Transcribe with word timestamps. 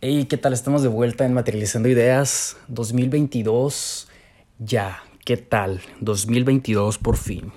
Hey, 0.00 0.26
¿qué 0.26 0.36
tal? 0.36 0.52
Estamos 0.52 0.82
de 0.82 0.88
vuelta 0.88 1.26
en 1.26 1.34
Materializando 1.34 1.88
Ideas 1.88 2.56
2022. 2.68 4.06
Ya, 4.60 5.02
¿qué 5.24 5.36
tal? 5.36 5.80
2022 5.98 6.98
por 6.98 7.16
fin. 7.16 7.50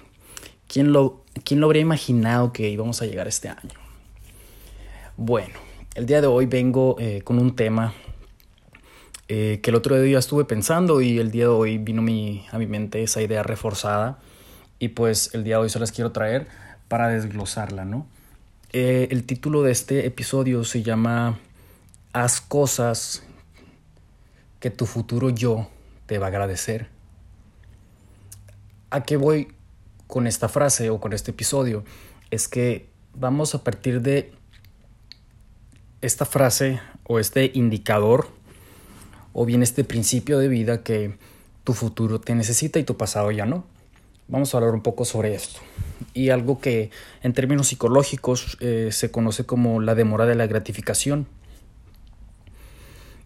¿Quién 0.68 0.92
lo, 0.92 1.24
¿Quién 1.44 1.60
lo 1.60 1.68
habría 1.68 1.84
imaginado 1.84 2.52
que 2.52 2.68
íbamos 2.68 3.00
a 3.04 3.06
llegar 3.06 3.28
este 3.28 3.50
año? 3.50 3.78
Bueno, 5.18 5.54
el 5.94 6.08
día 6.08 6.20
de 6.20 6.26
hoy 6.26 6.48
vengo 6.48 6.96
eh, 7.00 7.22
con 7.24 7.38
un 7.38 7.56
tema 7.56 7.94
eh, 9.28 9.60
que 9.62 9.70
el 9.70 9.76
otro 9.76 10.02
día 10.02 10.18
estuve 10.18 10.44
pensando 10.44 11.00
y 11.00 11.20
el 11.20 11.30
día 11.30 11.44
de 11.44 11.52
hoy 11.52 11.78
vino 11.78 12.02
mi, 12.02 12.48
a 12.52 12.58
mi 12.58 12.66
mente 12.66 13.04
esa 13.04 13.22
idea 13.22 13.44
reforzada 13.44 14.18
y 14.80 14.88
pues 14.88 15.36
el 15.36 15.44
día 15.44 15.58
de 15.58 15.62
hoy 15.62 15.70
se 15.70 15.78
las 15.78 15.92
quiero 15.92 16.12
traer 16.12 16.48
para 16.88 17.10
desglosarla, 17.10 17.86
¿no? 17.86 18.08
Eh, 18.74 19.10
el 19.12 19.26
título 19.26 19.62
de 19.62 19.72
este 19.72 20.08
episodio 20.08 20.64
se 20.64 20.82
llama 20.82 21.38
haz 22.14 22.42
cosas 22.42 23.24
que 24.60 24.70
tu 24.70 24.86
futuro 24.86 25.30
yo 25.30 25.68
te 26.06 26.20
va 26.20 26.28
a 26.28 26.30
agradecer. 26.30 26.88
¿A 28.90 29.04
qué 29.04 29.18
voy 29.18 29.48
con 30.08 30.28
esta 30.28 30.50
frase 30.50 30.90
o 30.90 31.00
con 31.00 31.14
este 31.14 31.32
episodio? 31.32 31.84
Es 32.30 32.48
que 32.48 32.88
vamos 33.14 33.56
a 33.56 33.64
partir 33.64 34.02
de 34.02 34.32
esta 36.02 36.26
frase 36.26 36.82
o 37.08 37.20
este 37.20 37.52
indicador 37.54 38.28
o 39.34 39.46
bien 39.46 39.64
este 39.64 39.84
principio 39.84 40.40
de 40.40 40.50
vida 40.50 40.84
que 40.84 41.18
tu 41.64 41.74
futuro 41.74 42.20
te 42.20 42.36
necesita 42.36 42.80
y 42.80 42.84
tu 42.84 42.98
pasado 42.98 43.32
ya 43.32 43.46
no. 43.46 43.64
Vamos 44.28 44.54
a 44.54 44.58
hablar 44.58 44.74
un 44.74 44.82
poco 44.82 45.06
sobre 45.06 45.34
esto. 45.34 45.60
Y 46.14 46.30
algo 46.30 46.60
que 46.60 46.90
en 47.24 47.34
términos 47.34 47.68
psicológicos 47.68 48.58
eh, 48.60 48.90
se 48.92 49.12
conoce 49.12 49.46
como 49.46 49.80
la 49.80 49.96
demora 49.96 50.26
de 50.26 50.36
la 50.36 50.48
gratificación 50.48 51.28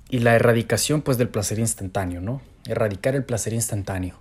y 0.09 0.19
la 0.19 0.35
erradicación 0.35 1.01
pues 1.01 1.17
del 1.17 1.29
placer 1.29 1.59
instantáneo, 1.59 2.21
¿no? 2.21 2.41
Erradicar 2.67 3.15
el 3.15 3.23
placer 3.23 3.53
instantáneo. 3.53 4.15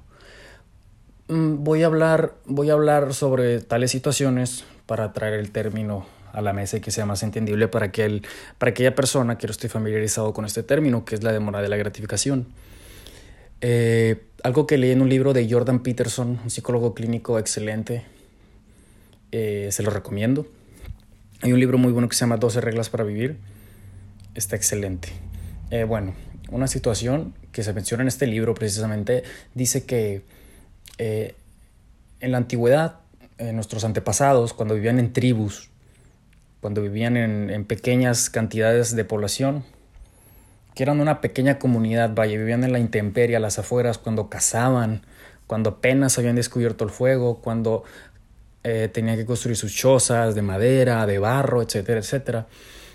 Mm, 1.28 1.64
voy 1.64 1.82
a 1.82 1.86
hablar, 1.86 2.34
voy 2.44 2.70
a 2.70 2.74
hablar 2.74 3.14
sobre 3.14 3.60
tales 3.60 3.90
situaciones 3.90 4.64
para 4.86 5.12
traer 5.12 5.34
el 5.34 5.50
término 5.50 6.06
a 6.32 6.42
la 6.42 6.52
mesa 6.52 6.76
y 6.76 6.80
que 6.80 6.90
sea 6.90 7.06
más 7.06 7.22
entendible 7.22 7.68
para, 7.68 7.92
que 7.92 8.22
para 8.58 8.70
aquella 8.70 8.94
persona 8.94 9.38
que 9.38 9.46
no 9.46 9.52
esté 9.52 9.68
familiarizado 9.68 10.34
con 10.34 10.44
este 10.44 10.62
término, 10.62 11.04
que 11.04 11.14
es 11.14 11.22
la 11.22 11.32
demora 11.32 11.62
de 11.62 11.68
la 11.68 11.76
gratificación. 11.76 12.46
Eh, 13.60 14.22
algo 14.42 14.66
que 14.66 14.76
leí 14.76 14.90
en 14.90 15.00
un 15.00 15.08
libro 15.08 15.32
de 15.32 15.48
Jordan 15.48 15.82
Peterson, 15.82 16.40
un 16.42 16.50
psicólogo 16.50 16.92
clínico 16.92 17.38
excelente, 17.38 18.04
eh, 19.32 19.68
se 19.70 19.82
lo 19.82 19.90
recomiendo. 19.90 20.46
Hay 21.40 21.52
un 21.52 21.60
libro 21.60 21.78
muy 21.78 21.92
bueno 21.92 22.08
que 22.08 22.16
se 22.16 22.20
llama 22.20 22.36
12 22.36 22.60
reglas 22.60 22.90
para 22.90 23.04
vivir. 23.04 23.38
Está 24.34 24.56
excelente. 24.56 25.12
Eh, 25.74 25.82
bueno, 25.82 26.14
una 26.52 26.68
situación 26.68 27.34
que 27.50 27.64
se 27.64 27.72
menciona 27.72 28.02
en 28.02 28.06
este 28.06 28.28
libro 28.28 28.54
precisamente 28.54 29.24
dice 29.54 29.84
que 29.84 30.22
eh, 30.98 31.34
en 32.20 32.30
la 32.30 32.38
antigüedad, 32.38 33.00
nuestros 33.40 33.82
antepasados, 33.82 34.54
cuando 34.54 34.76
vivían 34.76 35.00
en 35.00 35.12
tribus, 35.12 35.70
cuando 36.60 36.80
vivían 36.80 37.16
en, 37.16 37.64
pequeñas 37.64 38.30
cantidades 38.30 38.94
de 38.94 39.04
población, 39.04 39.64
que 40.76 40.84
eran 40.84 41.00
una 41.00 41.20
pequeña 41.20 41.58
comunidad, 41.58 42.14
vaya, 42.14 42.38
vivían 42.38 42.62
en 42.62 42.70
la 42.70 42.78
intemperie, 42.78 43.34
a 43.34 43.40
las 43.40 43.58
afueras, 43.58 43.98
cuando 43.98 44.30
cazaban, 44.30 45.02
cuando 45.48 45.70
apenas 45.70 46.16
habían 46.18 46.36
descubierto 46.36 46.84
el 46.84 46.90
fuego, 46.90 47.40
cuando 47.40 47.82
eh, 48.62 48.88
tenían 48.92 49.16
que 49.16 49.26
construir 49.26 49.56
sus 49.56 49.74
chozas 49.74 50.36
de 50.36 50.42
madera, 50.42 51.04
de 51.04 51.18
barro, 51.18 51.62
etcétera, 51.62 51.98
etcétera. 51.98 52.46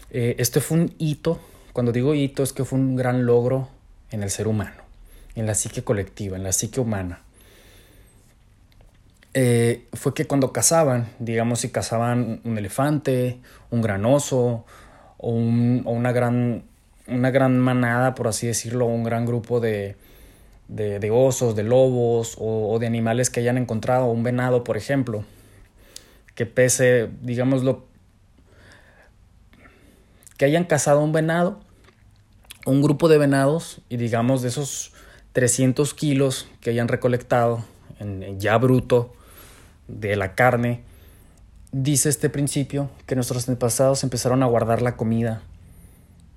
este 0.10 0.62
fue 0.62 0.78
un 0.78 0.96
hito 0.98 1.42
cuando 1.80 1.94
digo 1.94 2.14
hito 2.14 2.44
es 2.44 2.52
que 2.52 2.66
fue 2.66 2.78
un 2.78 2.98
gran 2.98 3.26
logro 3.26 3.70
en 4.12 4.22
el 4.22 4.30
ser 4.32 4.50
humano, 4.50 4.82
en 5.36 5.46
la 5.46 5.56
psique 5.56 5.82
colectiva, 5.82 6.36
en 6.36 6.44
la 6.44 6.52
psique 6.52 6.82
humana. 6.82 7.22
Eh, 9.34 9.86
fue 9.94 10.14
que 10.14 10.28
cuando 10.28 10.52
cazaban, 10.52 11.08
digamos 11.20 11.62
si 11.62 11.70
cazaban 11.70 12.42
un 12.44 12.58
elefante, 12.58 13.39
un 13.72 13.82
gran 13.82 14.04
oso 14.04 14.66
o, 15.20 15.30
una, 15.30 16.12
gran, 16.12 16.64
una 17.08 17.32
gran 17.32 17.58
manada, 17.58 18.14
por 18.14 18.28
así 18.28 18.45
decirlo, 18.45 18.86
un 18.86 19.06
gran 19.06 19.26
grupo 19.26 19.62
de, 19.62 19.95
de, 20.68 21.12
osos, 21.12 21.56
de 21.56 21.64
lobos 21.64 22.36
o, 22.39 22.73
o, 22.73 22.80
de 22.80 22.88
animales 22.88 23.30
que 23.30 23.39
hayan 23.39 23.58
encontrado, 23.58 24.08
un 24.08 24.23
venado, 24.23 24.66
por 24.66 24.76
ejemplo, 24.76 25.23
que 26.36 26.45
pese, 26.45 27.08
digámoslo, 27.22 27.86
que 30.36 30.44
hayan 30.44 30.66
cazado 30.66 31.02
un 31.02 31.14
venado, 31.14 31.62
un 32.70 32.82
grupo 32.82 33.10
de 33.10 33.18
venados, 33.18 33.82
y 33.90 33.98
digamos 33.98 34.42
de 34.42 34.50
esos 34.50 34.94
300 35.34 35.94
kilos 35.94 36.48
que 36.62 36.70
hayan 36.70 36.88
recolectado 36.88 37.64
ya 38.38 38.58
bruto 38.58 39.14
de 39.88 40.16
la 40.16 40.36
carne, 40.36 40.84
dice 41.72 42.10
este 42.10 42.30
principio 42.30 42.90
que 43.06 43.16
nuestros 43.16 43.48
antepasados 43.50 44.04
empezaron 44.04 44.42
a 44.44 44.46
guardar 44.46 44.82
la 44.82 44.96
comida 44.96 45.42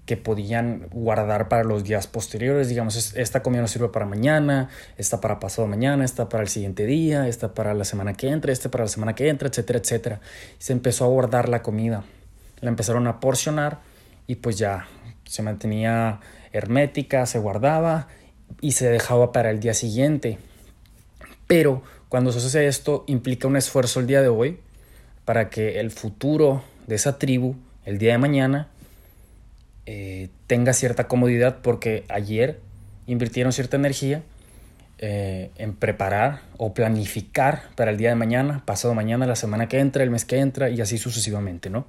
que 0.06 0.16
podían 0.16 0.88
guardar 0.90 1.48
para 1.48 1.62
los 1.62 1.84
días 1.84 2.08
posteriores. 2.08 2.68
Digamos, 2.68 3.14
esta 3.14 3.42
comida 3.42 3.60
nos 3.60 3.70
sirve 3.70 3.88
para 3.88 4.04
mañana, 4.04 4.68
esta 4.96 5.20
para 5.20 5.38
pasado 5.38 5.68
mañana, 5.68 6.04
esta 6.04 6.28
para 6.28 6.42
el 6.42 6.48
siguiente 6.48 6.86
día, 6.86 7.28
esta 7.28 7.54
para 7.54 7.72
la 7.72 7.84
semana 7.84 8.14
que 8.14 8.28
entra, 8.28 8.52
esta 8.52 8.70
para 8.70 8.84
la 8.84 8.88
semana 8.88 9.14
que 9.14 9.28
entra, 9.28 9.48
etcétera, 9.48 9.78
etcétera. 9.78 10.20
Se 10.58 10.72
empezó 10.72 11.04
a 11.04 11.08
guardar 11.08 11.48
la 11.48 11.62
comida. 11.62 12.02
La 12.60 12.68
empezaron 12.68 13.06
a 13.06 13.20
porcionar 13.20 13.78
y 14.26 14.36
pues 14.36 14.58
ya 14.58 14.88
se 15.32 15.42
mantenía 15.42 16.20
hermética, 16.52 17.24
se 17.24 17.38
guardaba 17.38 18.06
y 18.60 18.72
se 18.72 18.90
dejaba 18.90 19.32
para 19.32 19.50
el 19.50 19.60
día 19.60 19.72
siguiente. 19.72 20.36
Pero 21.46 21.82
cuando 22.10 22.32
se 22.32 22.46
hace 22.46 22.66
esto 22.66 23.04
implica 23.06 23.48
un 23.48 23.56
esfuerzo 23.56 24.00
el 24.00 24.06
día 24.06 24.20
de 24.20 24.28
hoy 24.28 24.58
para 25.24 25.48
que 25.48 25.80
el 25.80 25.90
futuro 25.90 26.62
de 26.86 26.96
esa 26.96 27.18
tribu, 27.18 27.56
el 27.86 27.96
día 27.96 28.12
de 28.12 28.18
mañana, 28.18 28.68
eh, 29.86 30.28
tenga 30.48 30.74
cierta 30.74 31.08
comodidad 31.08 31.60
porque 31.62 32.04
ayer 32.10 32.60
invirtieron 33.06 33.54
cierta 33.54 33.78
energía 33.78 34.22
eh, 34.98 35.50
en 35.56 35.74
preparar 35.74 36.42
o 36.58 36.74
planificar 36.74 37.62
para 37.74 37.90
el 37.90 37.96
día 37.96 38.10
de 38.10 38.16
mañana, 38.16 38.62
pasado 38.66 38.92
mañana, 38.92 39.26
la 39.26 39.36
semana 39.36 39.66
que 39.66 39.78
entra, 39.78 40.02
el 40.02 40.10
mes 40.10 40.26
que 40.26 40.40
entra 40.40 40.68
y 40.68 40.82
así 40.82 40.98
sucesivamente, 40.98 41.70
¿no? 41.70 41.86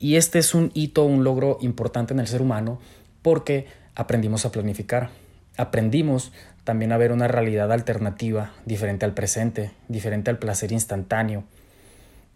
Y 0.00 0.16
este 0.16 0.38
es 0.38 0.54
un 0.54 0.70
hito, 0.72 1.04
un 1.04 1.24
logro 1.24 1.58
importante 1.60 2.14
en 2.14 2.20
el 2.20 2.26
ser 2.26 2.40
humano 2.40 2.80
porque 3.20 3.66
aprendimos 3.94 4.46
a 4.46 4.50
planificar. 4.50 5.10
Aprendimos 5.58 6.32
también 6.64 6.92
a 6.92 6.96
ver 6.96 7.12
una 7.12 7.28
realidad 7.28 7.70
alternativa, 7.70 8.52
diferente 8.64 9.04
al 9.04 9.12
presente, 9.12 9.72
diferente 9.88 10.30
al 10.30 10.38
placer 10.38 10.72
instantáneo, 10.72 11.44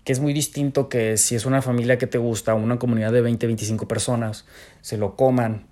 que 0.04 0.12
es 0.12 0.20
muy 0.20 0.34
distinto 0.34 0.90
que 0.90 1.16
si 1.16 1.34
es 1.34 1.46
una 1.46 1.62
familia 1.62 1.96
que 1.96 2.06
te 2.06 2.18
gusta, 2.18 2.54
una 2.54 2.78
comunidad 2.78 3.12
de 3.12 3.22
20, 3.22 3.46
25 3.46 3.88
personas, 3.88 4.44
se 4.82 4.98
lo 4.98 5.16
coman 5.16 5.66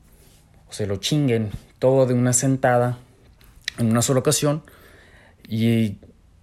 o 0.70 0.72
se 0.72 0.86
lo 0.86 0.96
chinguen 0.96 1.50
todo 1.78 2.06
de 2.06 2.14
una 2.14 2.32
sentada 2.32 2.98
en 3.78 3.90
una 3.90 4.00
sola 4.00 4.20
ocasión 4.20 4.62
y, 5.46 5.98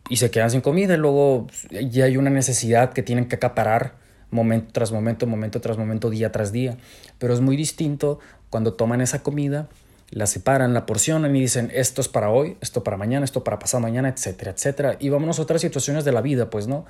y 0.09 0.17
se 0.17 0.29
quedan 0.29 0.51
sin 0.51 0.61
comida 0.61 0.93
y 0.93 0.97
luego 0.97 1.47
ya 1.71 2.05
hay 2.05 2.17
una 2.17 2.29
necesidad 2.29 2.93
que 2.93 3.01
tienen 3.01 3.27
que 3.27 3.37
acaparar 3.37 3.95
momento 4.31 4.71
tras 4.71 4.91
momento, 4.91 5.27
momento 5.27 5.61
tras 5.61 5.77
momento, 5.77 6.09
día 6.09 6.31
tras 6.31 6.51
día. 6.51 6.77
Pero 7.17 7.33
es 7.33 7.41
muy 7.41 7.55
distinto 7.55 8.19
cuando 8.49 8.73
toman 8.73 9.01
esa 9.01 9.23
comida, 9.23 9.69
la 10.11 10.25
separan, 10.25 10.73
la 10.73 10.85
porcionan 10.85 11.35
y 11.35 11.41
dicen 11.41 11.71
esto 11.73 12.01
es 12.01 12.07
para 12.07 12.29
hoy, 12.29 12.57
esto 12.61 12.83
para 12.83 12.97
mañana, 12.97 13.25
esto 13.25 13.43
para 13.43 13.59
pasado 13.59 13.81
mañana, 13.81 14.09
etcétera, 14.09 14.51
etcétera. 14.51 14.97
Y 14.99 15.09
vámonos 15.09 15.39
a 15.39 15.43
otras 15.43 15.61
situaciones 15.61 16.05
de 16.05 16.11
la 16.11 16.21
vida, 16.21 16.49
pues, 16.49 16.67
¿no? 16.67 16.85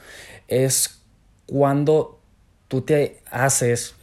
Es 0.48 1.02
cuando 1.46 2.20
tú 2.68 2.82
te 2.82 3.22
haces 3.30 3.96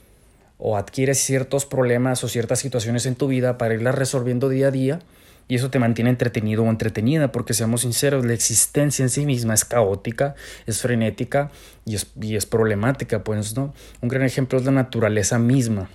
o 0.58 0.76
adquieres 0.76 1.18
ciertos 1.18 1.66
problemas 1.66 2.24
o 2.24 2.28
ciertas 2.28 2.58
situaciones 2.58 3.06
en 3.06 3.14
tu 3.14 3.28
vida 3.28 3.58
para 3.58 3.74
irlas 3.74 3.94
resolviendo 3.94 4.48
día 4.48 4.68
a 4.68 4.70
día 4.70 5.00
y 5.48 5.54
eso 5.54 5.70
te 5.70 5.78
mantiene 5.78 6.10
entretenido 6.10 6.64
o 6.64 6.70
entretenida, 6.70 7.32
porque 7.32 7.54
seamos 7.54 7.82
sinceros, 7.82 8.24
la 8.24 8.34
existencia 8.34 9.02
en 9.02 9.10
sí 9.10 9.26
misma 9.26 9.54
es 9.54 9.64
caótica, 9.64 10.34
es 10.66 10.80
frenética 10.80 11.50
y 11.84 11.94
es, 11.94 12.10
y 12.20 12.36
es 12.36 12.46
problemática, 12.46 13.22
pues, 13.22 13.56
¿no? 13.56 13.72
Un 14.00 14.08
gran 14.08 14.24
ejemplo 14.24 14.58
es 14.58 14.64
la 14.64 14.72
naturaleza 14.72 15.38
misma 15.38 15.88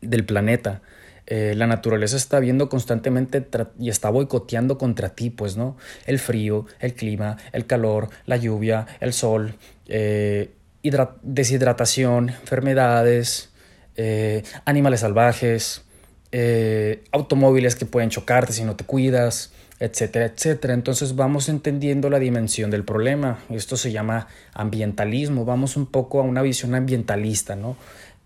del 0.00 0.24
planeta. 0.24 0.82
Eh, 1.26 1.54
la 1.56 1.66
naturaleza 1.66 2.16
está 2.16 2.40
viendo 2.40 2.68
constantemente 2.68 3.46
y 3.78 3.88
está 3.88 4.10
boicoteando 4.10 4.78
contra 4.78 5.10
ti, 5.10 5.30
pues, 5.30 5.56
¿no? 5.56 5.76
El 6.06 6.18
frío, 6.18 6.66
el 6.80 6.94
clima, 6.94 7.36
el 7.52 7.66
calor, 7.66 8.10
la 8.26 8.36
lluvia, 8.36 8.86
el 9.00 9.12
sol, 9.12 9.54
eh, 9.86 10.50
deshidratación, 11.22 12.30
enfermedades, 12.30 13.50
eh, 13.96 14.42
animales 14.64 15.00
salvajes, 15.00 15.84
eh, 16.32 17.02
automóviles 17.12 17.74
que 17.74 17.86
pueden 17.86 18.10
chocarte 18.10 18.52
si 18.52 18.64
no 18.64 18.76
te 18.76 18.84
cuidas, 18.84 19.52
etcétera, 19.80 20.26
etcétera. 20.26 20.74
Entonces 20.74 21.16
vamos 21.16 21.48
entendiendo 21.48 22.10
la 22.10 22.18
dimensión 22.18 22.70
del 22.70 22.84
problema. 22.84 23.38
Esto 23.48 23.76
se 23.76 23.92
llama 23.92 24.28
ambientalismo. 24.52 25.44
Vamos 25.44 25.76
un 25.76 25.86
poco 25.86 26.20
a 26.20 26.22
una 26.22 26.42
visión 26.42 26.74
ambientalista, 26.74 27.56
¿no? 27.56 27.76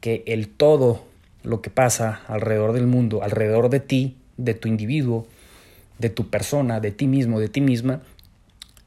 Que 0.01 0.23
el 0.27 0.49
todo 0.49 1.05
lo 1.43 1.63
que 1.63 1.71
pasa 1.71 2.23
alrededor 2.27 2.73
del 2.73 2.87
mundo, 2.87 3.23
alrededor 3.23 3.71
de 3.71 3.81
ti, 3.81 4.17
de 4.37 4.55
tu 4.55 4.69
individuo, 4.69 5.27
de 5.99 6.11
tu 6.11 6.29
persona, 6.29 6.81
de 6.81 6.91
ti 6.91 7.07
mismo, 7.07 7.39
de 7.39 7.49
ti 7.49 7.61
misma, 7.61 8.03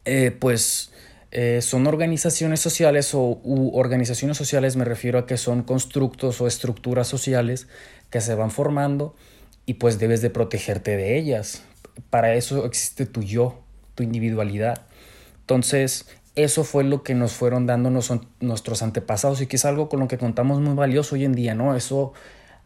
eh, 0.05 0.35
pues 0.37 0.91
eh, 1.31 1.61
son 1.61 1.87
organizaciones 1.87 2.59
sociales 2.59 3.13
o 3.13 3.41
organizaciones 3.73 4.37
sociales 4.37 4.75
me 4.75 4.85
refiero 4.85 5.19
a 5.19 5.25
que 5.25 5.37
son 5.37 5.63
constructos 5.63 6.39
o 6.41 6.47
estructuras 6.47 7.07
sociales 7.07 7.67
que 8.09 8.21
se 8.21 8.35
van 8.35 8.51
formando 8.51 9.15
y 9.65 9.75
pues 9.75 9.99
debes 9.99 10.21
de 10.21 10.29
protegerte 10.29 10.95
de 10.95 11.17
ellas. 11.17 11.63
Para 12.09 12.33
eso 12.35 12.65
existe 12.65 13.05
tu 13.05 13.21
yo, 13.21 13.59
tu 13.95 14.03
individualidad. 14.03 14.85
Entonces, 15.41 16.07
eso 16.35 16.63
fue 16.63 16.83
lo 16.83 17.03
que 17.03 17.15
nos 17.15 17.33
fueron 17.33 17.65
dando 17.65 17.89
nuestros 17.89 18.81
antepasados 18.81 19.41
y 19.41 19.47
que 19.47 19.57
es 19.57 19.65
algo 19.65 19.89
con 19.89 19.99
lo 19.99 20.07
que 20.07 20.17
contamos 20.17 20.61
muy 20.61 20.75
valioso 20.75 21.15
hoy 21.15 21.25
en 21.25 21.33
día, 21.33 21.53
¿no? 21.53 21.75
Eso, 21.75 22.13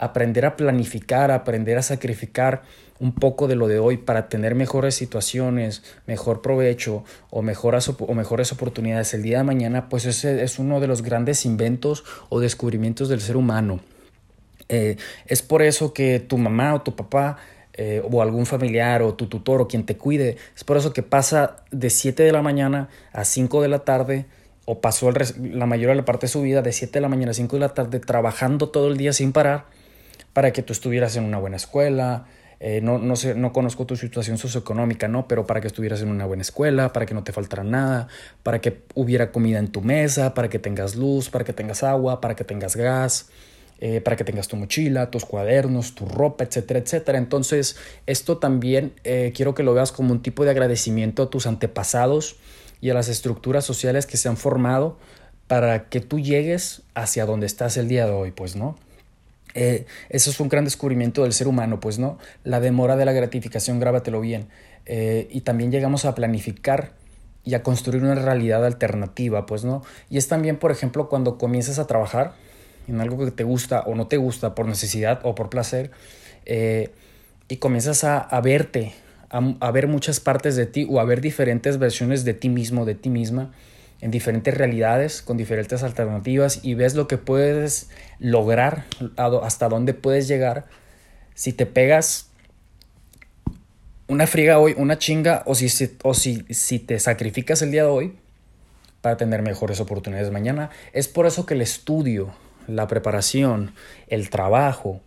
aprender 0.01 0.45
a 0.45 0.57
planificar, 0.57 1.29
aprender 1.29 1.77
a 1.77 1.83
sacrificar 1.83 2.63
un 2.99 3.13
poco 3.13 3.47
de 3.47 3.55
lo 3.55 3.67
de 3.67 3.77
hoy 3.77 3.97
para 3.97 4.29
tener 4.29 4.55
mejores 4.55 4.95
situaciones, 4.95 5.83
mejor 6.07 6.41
provecho 6.41 7.03
o, 7.29 7.43
mejores 7.43 8.51
oportunidades 8.51 9.13
el 9.13 9.21
día 9.21 9.37
de 9.37 9.43
mañana, 9.43 9.89
pues 9.89 10.05
ese 10.05 10.43
es 10.43 10.57
uno 10.57 10.79
de 10.79 10.87
los 10.87 11.03
grandes 11.03 11.45
inventos 11.45 12.03
o 12.29 12.39
descubrimientos 12.39 13.09
del 13.09 13.21
ser 13.21 13.37
humano. 13.37 13.79
Eh, 14.69 14.97
es 15.27 15.43
por 15.43 15.61
eso 15.61 15.93
que 15.93 16.19
tu 16.19 16.39
mamá 16.39 16.73
o 16.73 16.81
tu 16.81 16.95
papá 16.95 17.37
eh, 17.73 18.01
o 18.11 18.23
algún 18.23 18.47
familiar 18.47 19.03
o 19.03 19.13
tu 19.13 19.27
tutor 19.27 19.61
o 19.61 19.67
quien 19.67 19.85
te 19.85 19.97
cuide, 19.97 20.37
es 20.55 20.63
por 20.63 20.77
eso 20.77 20.93
que 20.93 21.03
pasa 21.03 21.57
de 21.69 21.91
7 21.91 22.23
de 22.23 22.31
la 22.31 22.41
mañana 22.41 22.89
a 23.13 23.23
5 23.23 23.61
de 23.61 23.67
la 23.67 23.79
tarde 23.79 24.25
o 24.65 24.81
pasó 24.81 25.11
la 25.11 25.65
la 25.67 26.05
parte 26.05 26.25
de 26.25 26.31
su 26.31 26.41
vida 26.41 26.63
de 26.63 26.71
7 26.71 26.93
de 26.93 27.01
la 27.01 27.07
mañana 27.07 27.31
a 27.31 27.35
5 27.35 27.55
de 27.55 27.59
la 27.59 27.73
tarde 27.75 27.99
trabajando 27.99 28.69
todo 28.69 28.87
el 28.87 28.97
día 28.97 29.13
sin 29.13 29.31
parar 29.31 29.80
para 30.33 30.51
que 30.51 30.63
tú 30.63 30.73
estuvieras 30.73 31.15
en 31.15 31.23
una 31.23 31.37
buena 31.37 31.57
escuela, 31.57 32.25
eh, 32.63 32.79
no, 32.79 32.99
no, 32.99 33.15
sé, 33.15 33.33
no 33.33 33.51
conozco 33.53 33.87
tu 33.87 33.95
situación 33.95 34.37
socioeconómica, 34.37 35.07
¿no? 35.07 35.27
Pero 35.27 35.47
para 35.47 35.61
que 35.61 35.67
estuvieras 35.67 36.01
en 36.01 36.09
una 36.09 36.27
buena 36.27 36.41
escuela, 36.41 36.93
para 36.93 37.07
que 37.07 37.15
no 37.15 37.23
te 37.23 37.31
faltara 37.31 37.63
nada, 37.63 38.07
para 38.43 38.61
que 38.61 38.83
hubiera 38.93 39.31
comida 39.31 39.57
en 39.57 39.69
tu 39.69 39.81
mesa, 39.81 40.35
para 40.35 40.47
que 40.47 40.59
tengas 40.59 40.95
luz, 40.95 41.31
para 41.31 41.43
que 41.43 41.53
tengas 41.53 41.81
agua, 41.81 42.21
para 42.21 42.35
que 42.35 42.43
tengas 42.43 42.75
gas, 42.75 43.29
eh, 43.79 43.99
para 43.99 44.15
que 44.15 44.23
tengas 44.23 44.47
tu 44.47 44.57
mochila, 44.57 45.09
tus 45.09 45.25
cuadernos, 45.25 45.95
tu 45.95 46.05
ropa, 46.05 46.43
etcétera, 46.43 46.79
etcétera. 46.79 47.17
Entonces, 47.17 47.77
esto 48.05 48.37
también 48.37 48.93
eh, 49.03 49.33
quiero 49.35 49.55
que 49.55 49.63
lo 49.63 49.73
veas 49.73 49.91
como 49.91 50.11
un 50.11 50.21
tipo 50.21 50.45
de 50.45 50.51
agradecimiento 50.51 51.23
a 51.23 51.29
tus 51.31 51.47
antepasados 51.47 52.35
y 52.79 52.91
a 52.91 52.93
las 52.93 53.07
estructuras 53.07 53.65
sociales 53.65 54.05
que 54.05 54.17
se 54.17 54.29
han 54.29 54.37
formado 54.37 54.99
para 55.47 55.89
que 55.89 55.99
tú 55.99 56.19
llegues 56.19 56.83
hacia 56.93 57.25
donde 57.25 57.47
estás 57.47 57.75
el 57.75 57.87
día 57.87 58.05
de 58.05 58.11
hoy, 58.11 58.29
pues, 58.29 58.55
¿no? 58.55 58.77
Eh, 59.53 59.85
eso 60.09 60.29
es 60.29 60.39
un 60.39 60.49
gran 60.49 60.65
descubrimiento 60.65 61.23
del 61.23 61.33
ser 61.33 61.47
humano, 61.47 61.79
pues, 61.79 61.99
¿no? 61.99 62.17
La 62.43 62.59
demora 62.59 62.95
de 62.95 63.05
la 63.05 63.13
gratificación, 63.13 63.79
grábatelo 63.79 64.21
bien. 64.21 64.47
y 64.87 65.41
también 65.41 65.71
llegamos 65.71 66.05
a 66.05 66.15
planificar 66.15 66.93
y 67.43 67.53
a 67.53 67.63
construir 67.63 68.03
una 68.03 68.15
realidad 68.15 68.65
alternativa, 68.65 69.45
pues, 69.45 69.63
¿no? 69.63 69.83
Y 70.09 70.17
es 70.17 70.27
también, 70.27 70.57
por 70.57 70.71
ejemplo, 70.71 71.09
cuando 71.09 71.37
comienzas 71.37 71.79
a 71.79 71.87
trabajar, 71.87 72.33
en 72.87 73.01
algo 73.01 73.23
que 73.23 73.31
te 73.31 73.43
gusta 73.43 73.81
o 73.81 73.95
no 73.95 74.07
te 74.07 74.17
gusta 74.17 74.55
por 74.55 74.67
necesidad 74.67 75.19
o 75.23 75.35
por 75.35 75.49
placer, 75.49 75.91
eh, 76.45 76.91
y 77.47 77.57
comienzas 77.57 78.03
a, 78.03 78.41
verte, 78.41 78.93
a, 79.29 79.71
ver 79.71 79.87
muchas 79.87 80.19
partes 80.19 80.55
de 80.55 80.65
ti 80.65 80.87
o 80.89 80.99
a 80.99 81.03
ver 81.03 81.19
diferentes 81.19 81.77
versiones 81.77 82.23
de 82.23 82.33
ti 82.33 82.49
mismo, 82.49 82.85
de 82.85 82.95
ti 82.95 83.09
misma, 83.09 83.51
en 84.01 84.11
diferentes 84.11 84.55
realidades, 84.55 85.21
con 85.21 85.37
diferentes 85.37 85.83
alternativas, 85.83 86.59
y 86.63 86.73
ves 86.73 86.95
lo 86.95 87.07
que 87.07 87.17
puedes 87.17 87.89
lograr, 88.19 88.85
hasta 89.17 89.69
dónde 89.69 89.93
puedes 89.93 90.27
llegar, 90.27 90.65
si 91.35 91.53
te 91.53 91.65
pegas 91.65 92.27
una 94.07 94.27
friega 94.27 94.59
hoy, 94.59 94.73
una 94.75 94.97
chinga, 94.97 95.43
o 95.45 95.55
si, 95.55 95.67
o 96.03 96.13
si, 96.13 96.45
si 96.49 96.79
te 96.79 96.99
sacrificas 96.99 97.61
el 97.61 97.71
día 97.71 97.83
de 97.83 97.89
hoy 97.89 98.17
para 98.99 99.17
tener 99.17 99.41
mejores 99.41 99.79
oportunidades 99.79 100.31
mañana. 100.31 100.69
Es 100.93 101.07
por 101.07 101.25
eso 101.25 101.45
que 101.45 101.53
el 101.53 101.61
estudio, 101.61 102.33
la 102.67 102.87
preparación, 102.87 103.73
el 104.07 104.29
trabajo, 104.29 104.99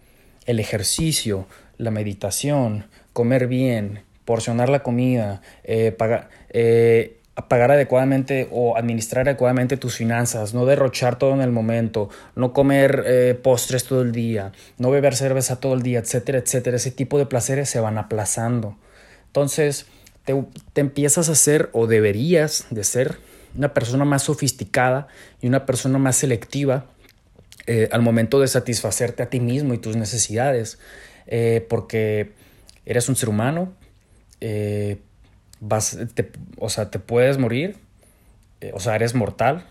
el 0.46 0.58
ejercicio, 0.58 1.46
la 1.76 1.90
meditación, 1.90 2.86
comer 3.12 3.46
bien, 3.46 4.02
porcionar 4.24 4.68
la 4.68 4.82
comida, 4.82 5.42
eh, 5.64 5.92
pagar, 5.92 6.30
eh, 6.50 7.20
pagar 7.42 7.72
adecuadamente 7.72 8.48
o 8.52 8.76
administrar 8.76 9.28
adecuadamente 9.28 9.76
tus 9.76 9.96
finanzas, 9.96 10.54
no 10.54 10.66
derrochar 10.66 11.18
todo 11.18 11.34
en 11.34 11.40
el 11.40 11.50
momento, 11.50 12.08
no 12.36 12.52
comer 12.52 13.02
eh, 13.06 13.38
postres 13.40 13.84
todo 13.84 14.02
el 14.02 14.12
día, 14.12 14.52
no 14.78 14.90
beber 14.90 15.16
cerveza 15.16 15.58
todo 15.58 15.74
el 15.74 15.82
día, 15.82 15.98
etcétera, 15.98 16.38
etcétera. 16.38 16.76
Ese 16.76 16.92
tipo 16.92 17.18
de 17.18 17.26
placeres 17.26 17.68
se 17.68 17.80
van 17.80 17.98
aplazando. 17.98 18.76
Entonces, 19.26 19.86
te, 20.24 20.44
te 20.72 20.80
empiezas 20.80 21.28
a 21.28 21.34
ser 21.34 21.70
o 21.72 21.86
deberías 21.86 22.66
de 22.70 22.84
ser 22.84 23.18
una 23.56 23.74
persona 23.74 24.04
más 24.04 24.22
sofisticada 24.22 25.08
y 25.40 25.48
una 25.48 25.66
persona 25.66 25.98
más 25.98 26.16
selectiva 26.16 26.86
eh, 27.66 27.88
al 27.92 28.02
momento 28.02 28.40
de 28.40 28.48
satisfacerte 28.48 29.22
a 29.22 29.30
ti 29.30 29.40
mismo 29.40 29.74
y 29.74 29.78
tus 29.78 29.96
necesidades, 29.96 30.78
eh, 31.26 31.66
porque 31.68 32.32
eres 32.84 33.08
un 33.08 33.16
ser 33.16 33.28
humano, 33.28 33.72
eh, 35.64 35.66
vas, 35.66 35.98
o 36.58 36.68
sea, 36.68 36.90
te 36.90 36.98
puedes 36.98 37.38
morir, 37.38 37.76
o 38.72 38.80
sea, 38.80 38.96
eres 38.96 39.14
mortal, 39.14 39.64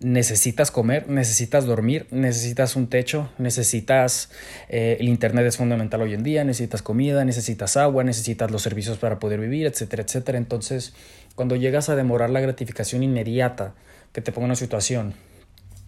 necesitas 0.00 0.70
comer, 0.70 1.08
necesitas 1.08 1.64
dormir, 1.64 2.06
necesitas 2.10 2.76
un 2.76 2.88
techo, 2.88 3.30
necesitas, 3.38 4.30
el 4.68 5.08
Internet 5.08 5.46
es 5.46 5.56
fundamental 5.56 6.02
hoy 6.02 6.14
en 6.14 6.22
día, 6.22 6.44
necesitas 6.44 6.82
comida, 6.82 7.24
necesitas 7.24 7.76
agua, 7.76 8.04
necesitas 8.04 8.50
los 8.50 8.62
servicios 8.62 8.98
para 8.98 9.18
poder 9.18 9.40
vivir, 9.40 9.66
etcétera, 9.66 10.02
etcétera. 10.02 10.38
Entonces, 10.38 10.94
cuando 11.34 11.56
llegas 11.56 11.88
a 11.88 11.96
demorar 11.96 12.30
la 12.30 12.40
gratificación 12.40 13.02
inmediata 13.02 13.74
que 14.12 14.20
te 14.20 14.32
ponga 14.32 14.46
una 14.46 14.56
situación, 14.56 15.14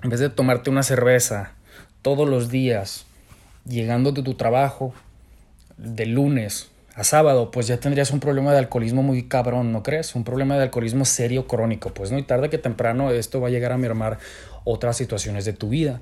en 0.03 0.11
vez 0.11 0.21
de 0.21 0.31
tomarte 0.31 0.71
una 0.71 0.83
cerveza 0.83 1.53
todos 2.03 2.29
los 2.29 2.51
días, 2.51 3.07
llegando 3.67 4.13
de 4.13 4.23
tu 4.23 4.35
trabajo 4.35 4.95
de 5.77 6.07
lunes 6.07 6.71
a 6.94 7.05
sábado, 7.05 7.50
pues 7.50 7.67
ya 7.67 7.79
tendrías 7.79 8.12
un 8.12 8.20
problema 8.20 8.52
de 8.52 8.58
alcoholismo 8.58 9.02
muy 9.02 9.25
cabrón, 9.25 9.73
¿no 9.73 9.82
crees? 9.82 10.14
Un 10.14 10.25
problema 10.25 10.56
de 10.56 10.62
alcoholismo 10.62 11.05
serio 11.05 11.46
crónico, 11.46 11.93
pues 11.93 12.12
no, 12.12 12.19
y 12.19 12.23
tarde 12.23 12.50
que 12.50 12.58
temprano 12.58 13.11
esto 13.11 13.41
va 13.41 13.49
a 13.49 13.50
llegar 13.50 13.73
a 13.73 13.79
mermar 13.79 14.19
otras 14.64 14.96
situaciones 14.96 15.44
de 15.44 15.52
tu 15.52 15.69
vida. 15.69 16.00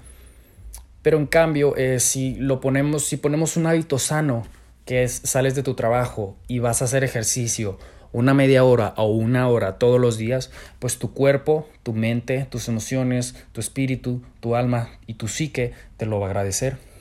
Pero 1.00 1.18
en 1.18 1.26
cambio, 1.26 1.76
eh, 1.76 1.98
si 1.98 2.34
lo 2.36 2.60
ponemos, 2.60 3.04
si 3.04 3.16
ponemos 3.16 3.56
un 3.56 3.66
hábito 3.66 3.98
sano, 3.98 4.44
que 4.84 5.02
es 5.02 5.12
sales 5.24 5.54
de 5.54 5.62
tu 5.62 5.74
trabajo 5.74 6.36
y 6.46 6.58
vas 6.58 6.82
a 6.82 6.86
hacer 6.86 7.04
ejercicio 7.04 7.78
una 8.12 8.34
media 8.34 8.62
hora 8.62 8.92
o 8.96 9.06
una 9.06 9.48
hora 9.48 9.78
todos 9.78 9.98
los 9.98 10.18
días, 10.18 10.50
pues 10.78 10.98
tu 10.98 11.12
cuerpo, 11.12 11.68
tu 11.82 11.94
mente, 11.94 12.46
tus 12.50 12.68
emociones, 12.68 13.34
tu 13.52 13.60
espíritu, 13.60 14.22
tu 14.40 14.54
alma 14.54 14.90
y 15.06 15.14
tu 15.14 15.28
psique 15.28 15.72
te 15.96 16.04
lo 16.04 16.20
va 16.20 16.26
a 16.26 16.30
agradecer. 16.30 16.91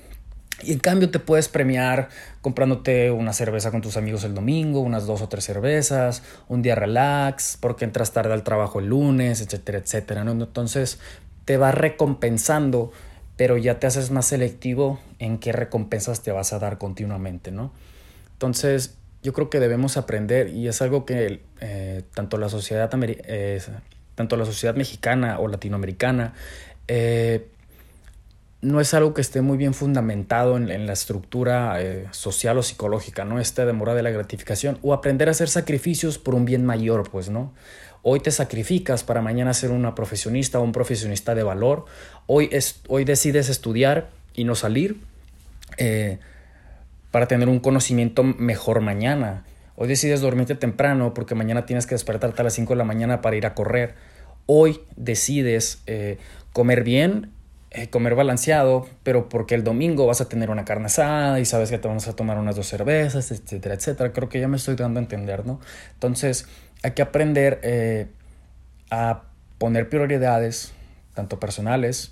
Y 0.64 0.74
en 0.74 0.80
cambio 0.80 1.10
te 1.10 1.20
puedes 1.20 1.48
premiar 1.48 2.10
comprándote 2.42 3.12
una 3.12 3.34
cerveza 3.34 3.72
con 3.72 3.82
tus 3.82 3.98
amigos 3.98 4.24
el 4.24 4.34
domingo, 4.34 4.80
unas 4.80 5.06
dos 5.06 5.22
o 5.22 5.30
tres 5.30 5.46
cervezas, 5.46 6.24
un 6.48 6.62
día 6.62 6.76
relax, 6.76 7.58
porque 7.60 7.86
entras 7.86 8.12
tarde 8.14 8.34
al 8.34 8.44
trabajo 8.44 8.80
el 8.80 8.88
lunes, 8.88 9.42
etcétera, 9.42 9.80
etcétera. 9.80 10.24
¿no? 10.24 10.32
Entonces 10.32 11.00
te 11.46 11.58
va 11.58 11.72
recompensando, 11.72 12.92
pero 13.38 13.58
ya 13.58 13.80
te 13.80 13.88
haces 13.88 14.12
más 14.12 14.28
selectivo 14.28 15.00
en 15.20 15.38
qué 15.38 15.52
recompensas 15.52 16.22
te 16.22 16.32
vas 16.32 16.54
a 16.54 16.60
dar 16.60 16.78
continuamente, 16.78 17.52
¿no? 17.52 17.72
Entonces 18.34 18.98
yo 19.24 19.34
creo 19.34 19.50
que 19.50 19.60
debemos 19.60 19.98
aprender 19.98 20.50
y 20.50 20.68
es 20.68 20.82
algo 20.82 21.06
que 21.06 21.42
eh, 21.60 22.04
tanto, 22.14 22.38
la 22.38 22.50
sociedad 22.50 22.90
eh, 22.94 23.62
tanto 24.16 24.36
la 24.36 24.46
sociedad 24.46 24.76
mexicana 24.76 25.40
o 25.40 25.48
latinoamericana 25.48 26.34
eh, 26.88 27.51
no 28.62 28.80
es 28.80 28.94
algo 28.94 29.14
que 29.14 29.22
esté 29.22 29.42
muy 29.42 29.58
bien 29.58 29.74
fundamentado 29.74 30.58
en, 30.58 30.86
la 30.86 30.94
estructura 30.94 31.80
social 32.12 32.58
o 32.58 32.64
psicológica, 32.64 33.26
¿no? 33.26 33.40
Esta 33.40 33.66
demora 33.66 33.96
de 33.96 34.04
la 34.04 34.12
gratificación 34.12 34.78
o 34.82 34.94
aprender 34.94 35.28
a 35.28 35.32
hacer 35.32 35.50
sacrificios 35.50 36.18
por 36.18 36.36
un 36.36 36.46
bien 36.46 36.66
mayor, 36.66 37.10
pues, 37.10 37.30
¿no? 37.30 37.54
Hoy 38.04 38.20
te 38.20 38.32
sacrificas 38.32 39.04
para 39.04 39.22
mañana 39.22 39.54
ser 39.54 39.72
una 39.72 39.96
profesionista 39.96 40.60
o 40.60 40.64
un 40.64 40.72
profesionista 40.72 41.36
de 41.36 41.44
valor. 41.44 41.86
Hoy, 42.28 42.50
es, 42.52 42.82
hoy 42.88 43.04
decides 43.04 43.50
estudiar 43.50 44.10
y 44.36 44.44
no 44.44 44.56
salir 44.56 44.98
para 47.12 47.28
tener 47.28 47.50
un 47.50 47.60
conocimiento 47.60 48.24
mejor 48.24 48.82
mañana. 48.82 49.44
Hoy 49.76 49.88
decides 49.88 50.22
dormirte 50.22 50.56
temprano 50.56 51.14
porque 51.14 51.36
mañana 51.36 51.66
tienes 51.66 51.86
que 51.86 51.96
despertarte 51.96 52.42
a 52.42 52.44
las 52.44 52.54
5 52.54 52.74
de 52.74 52.78
la 52.78 52.84
mañana 52.84 53.22
para 53.22 53.36
ir 53.36 53.46
a 53.46 53.54
correr. 53.54 53.96
Hoy 54.46 54.80
decides 54.96 55.82
eh, 55.88 56.18
comer 56.54 56.84
bien, 56.84 57.32
eh, 57.74 57.90
comer 57.90 58.16
balanceado, 58.16 58.86
pero 59.02 59.30
porque 59.30 59.56
el 59.56 59.64
domingo 59.64 60.06
vas 60.06 60.20
a 60.20 60.28
tener 60.28 60.50
una 60.50 60.66
carne 60.66 60.88
asada 60.88 61.40
y 61.40 61.46
sabes 61.46 61.70
que 61.70 61.78
te 61.78 61.88
vamos 61.88 62.06
a 62.10 62.14
tomar 62.18 62.38
unas 62.38 62.58
dos 62.58 62.68
cervezas, 62.68 63.32
etcétera, 63.32 63.76
etcétera. 63.76 64.12
Creo 64.12 64.28
que 64.28 64.42
ya 64.42 64.50
me 64.50 64.58
estoy 64.58 64.76
dando 64.76 65.00
a 65.00 65.04
entender, 65.04 65.46
¿no? 65.46 65.62
Entonces, 65.94 66.48
hay 66.84 66.92
que 66.92 67.02
aprender 67.02 67.62
eh, 67.64 68.08
a 68.90 69.24
poner 69.58 69.88
prioridades, 69.88 70.74
tanto 71.14 71.40
personales, 71.40 72.12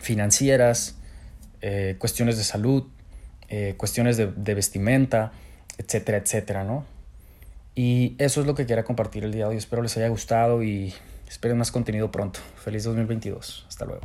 financieras, 0.00 0.94
eh, 1.60 1.96
cuestiones 1.98 2.36
de 2.36 2.44
salud, 2.44 2.84
cuestiones 3.76 4.16
de, 4.16 4.28
de, 4.28 4.54
vestimenta, 4.54 5.32
etcétera, 5.76 6.18
etcétera, 6.18 6.62
¿no? 6.62 6.84
Y 7.74 8.14
eso 8.18 8.40
es 8.40 8.46
lo 8.46 8.54
que 8.54 8.64
quería 8.64 8.84
compartir 8.84 9.24
el 9.24 9.32
día 9.32 9.46
de 9.46 9.50
hoy. 9.50 9.56
Espero 9.56 9.82
les 9.82 9.96
haya 9.96 10.08
gustado 10.08 10.62
y 10.62 10.94
esperen 11.32 11.56
más 11.56 11.72
contenido 11.72 12.10
pronto. 12.10 12.40
Feliz 12.56 12.84
2022. 12.84 13.64
Hasta 13.66 13.86
luego. 13.86 14.00